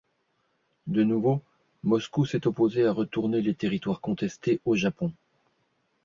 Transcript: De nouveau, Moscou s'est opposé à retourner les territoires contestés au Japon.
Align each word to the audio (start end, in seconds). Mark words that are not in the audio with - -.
De 0.87 1.03
nouveau, 1.03 1.43
Moscou 1.83 2.25
s'est 2.25 2.47
opposé 2.47 2.87
à 2.87 2.91
retourner 2.91 3.39
les 3.39 3.53
territoires 3.53 4.01
contestés 4.01 4.59
au 4.65 4.75
Japon. 4.75 5.13